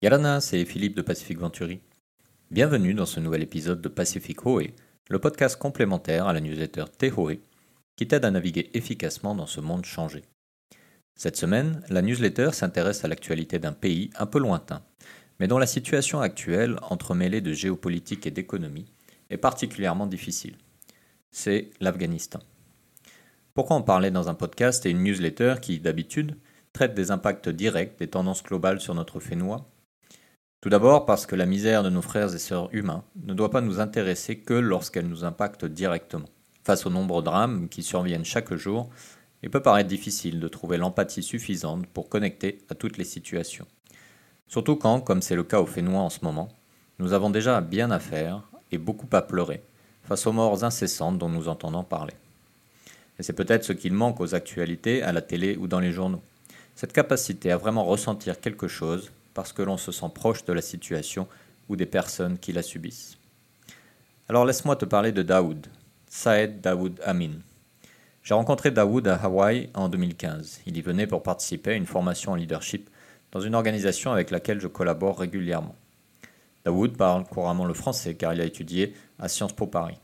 [0.00, 1.80] Yalana, c'est Philippe de Pacific Venturi.
[2.52, 4.72] Bienvenue dans ce nouvel épisode de Pacific Hoé,
[5.10, 7.40] le podcast complémentaire à la newsletter Tehoe,
[7.96, 10.22] qui t'aide à naviguer efficacement dans ce monde changé.
[11.16, 14.84] Cette semaine, la newsletter s'intéresse à l'actualité d'un pays un peu lointain,
[15.40, 18.86] mais dont la situation actuelle, entremêlée de géopolitique et d'économie,
[19.30, 20.58] est particulièrement difficile.
[21.32, 22.38] C'est l'Afghanistan.
[23.52, 26.36] Pourquoi en parler dans un podcast et une newsletter qui, d'habitude,
[26.72, 29.66] traite des impacts directs des tendances globales sur notre Fénois
[30.68, 33.62] Tout d'abord parce que la misère de nos frères et sœurs humains ne doit pas
[33.62, 36.28] nous intéresser que lorsqu'elle nous impacte directement.
[36.62, 38.90] Face aux nombreux drames qui surviennent chaque jour,
[39.42, 43.66] il peut paraître difficile de trouver l'empathie suffisante pour connecter à toutes les situations.
[44.46, 46.50] Surtout quand, comme c'est le cas au Fénois en ce moment,
[46.98, 49.62] nous avons déjà bien à faire et beaucoup à pleurer
[50.02, 52.12] face aux morts incessantes dont nous entendons parler.
[53.18, 56.20] Et c'est peut-être ce qu'il manque aux actualités, à la télé ou dans les journaux.
[56.74, 60.60] Cette capacité à vraiment ressentir quelque chose parce que l'on se sent proche de la
[60.60, 61.28] situation
[61.68, 63.18] ou des personnes qui la subissent.
[64.28, 65.68] Alors laisse-moi te parler de Daoud,
[66.08, 67.34] Saed Daoud Amin.
[68.24, 70.62] J'ai rencontré Daoud à Hawaï en 2015.
[70.66, 72.90] Il y venait pour participer à une formation en leadership
[73.30, 75.76] dans une organisation avec laquelle je collabore régulièrement.
[76.64, 80.00] Daoud parle couramment le français car il a étudié à Sciences Po Paris.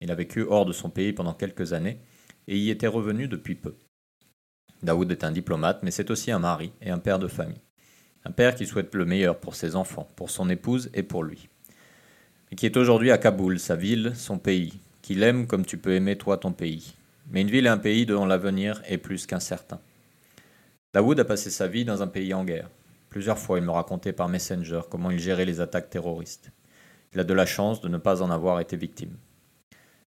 [0.00, 2.00] Il a vécu hors de son pays pendant quelques années
[2.48, 3.76] et y était revenu depuis peu.
[4.82, 7.62] Daoud est un diplomate, mais c'est aussi un mari et un père de famille.
[8.24, 11.48] Un père qui souhaite le meilleur pour ses enfants, pour son épouse et pour lui.
[12.50, 15.94] Et qui est aujourd'hui à Kaboul, sa ville, son pays, qu'il aime comme tu peux
[15.94, 16.94] aimer toi ton pays.
[17.30, 19.80] Mais une ville et un pays dont l'avenir est plus qu'incertain.
[20.92, 22.68] Daoud a passé sa vie dans un pays en guerre.
[23.08, 26.50] Plusieurs fois, il me racontait par Messenger comment il gérait les attaques terroristes.
[27.14, 29.16] Il a de la chance de ne pas en avoir été victime.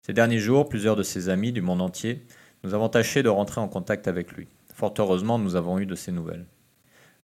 [0.02, 2.26] Ces derniers jours, plusieurs de ses amis du monde entier,
[2.64, 4.48] nous avons tâché de rentrer en contact avec lui.
[4.74, 6.46] Fort heureusement, nous avons eu de ses nouvelles.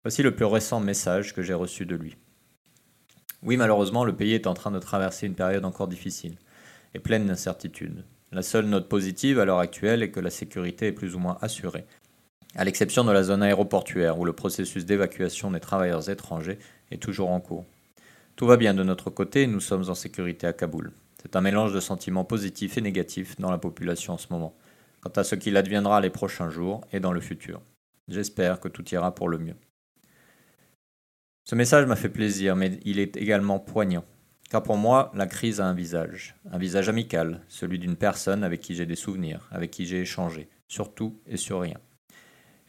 [0.04, 2.18] Voici le plus récent message que j'ai reçu de lui.
[3.42, 6.36] Oui, malheureusement, le pays est en train de traverser une période encore difficile
[6.92, 8.04] et pleine d'incertitudes.
[8.30, 11.38] La seule note positive à l'heure actuelle est que la sécurité est plus ou moins
[11.40, 11.86] assurée,
[12.54, 16.58] à l'exception de la zone aéroportuaire où le processus d'évacuation des travailleurs étrangers
[16.90, 17.64] est toujours en cours.
[18.36, 20.92] Tout va bien de notre côté, nous sommes en sécurité à Kaboul.
[21.22, 24.54] C'est un mélange de sentiments positifs et négatifs dans la population en ce moment,
[25.00, 27.62] quant à ce qu'il adviendra les prochains jours et dans le futur.
[28.08, 29.56] J'espère que tout ira pour le mieux.
[31.46, 34.06] Ce message m'a fait plaisir, mais il est également poignant.
[34.48, 38.62] Car pour moi, la crise a un visage, un visage amical, celui d'une personne avec
[38.62, 41.76] qui j'ai des souvenirs, avec qui j'ai échangé, sur tout et sur rien.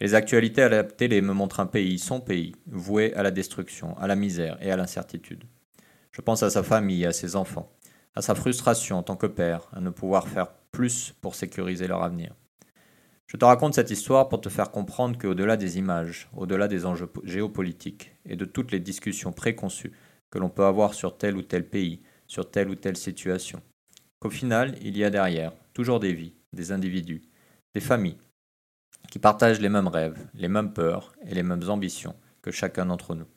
[0.02, 3.98] les actualités à la télé me montrent un pays, son pays, voué à la destruction,
[3.98, 5.46] à la misère et à l'incertitude.
[6.12, 7.72] Je pense à sa famille, à ses enfants,
[8.14, 12.04] à sa frustration en tant que père, à ne pouvoir faire plus pour sécuriser leur
[12.04, 12.34] avenir.
[13.28, 17.12] Je te raconte cette histoire pour te faire comprendre qu'au-delà des images, au-delà des enjeux
[17.24, 19.94] géopolitiques et de toutes les discussions préconçues
[20.30, 23.62] que l'on peut avoir sur tel ou tel pays, sur telle ou telle situation,
[24.20, 27.24] qu'au final, il y a derrière toujours des vies, des individus,
[27.74, 28.18] des familles,
[29.10, 33.16] qui partagent les mêmes rêves, les mêmes peurs et les mêmes ambitions que chacun d'entre
[33.16, 33.28] nous.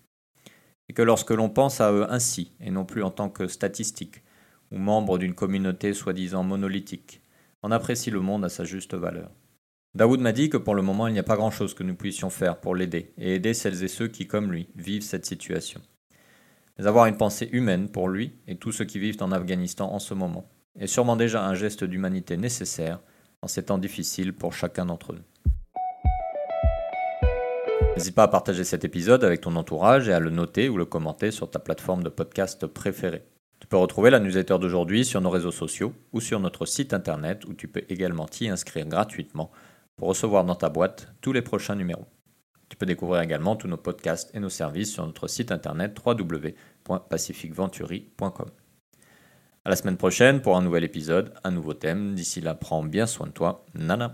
[0.88, 4.22] Et que lorsque l'on pense à eux ainsi, et non plus en tant que statistiques,
[4.70, 7.22] ou membre d'une communauté soi-disant monolithique.
[7.62, 9.30] On apprécie le monde à sa juste valeur.
[9.94, 12.30] Daoud m'a dit que pour le moment il n'y a pas grand-chose que nous puissions
[12.30, 15.80] faire pour l'aider et aider celles et ceux qui, comme lui, vivent cette situation.
[16.78, 19.98] Mais avoir une pensée humaine pour lui et tous ceux qui vivent en Afghanistan en
[19.98, 23.00] ce moment est sûrement déjà un geste d'humanité nécessaire
[23.42, 25.22] en ces temps difficiles pour chacun d'entre nous.
[27.96, 30.84] N'hésite pas à partager cet épisode avec ton entourage et à le noter ou le
[30.84, 33.24] commenter sur ta plateforme de podcast préférée.
[33.58, 37.44] Tu peux retrouver la newsletter d'aujourd'hui sur nos réseaux sociaux ou sur notre site internet
[37.46, 39.50] où tu peux également t'y inscrire gratuitement
[39.98, 42.06] pour recevoir dans ta boîte tous les prochains numéros.
[42.68, 48.46] Tu peux découvrir également tous nos podcasts et nos services sur notre site internet www.pacificventuri.com.
[49.64, 52.14] À la semaine prochaine pour un nouvel épisode, un nouveau thème.
[52.14, 53.66] D'ici là, prends bien soin de toi.
[53.74, 54.12] Nana.